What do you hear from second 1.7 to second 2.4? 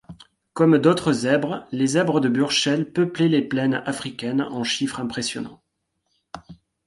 les zèbres de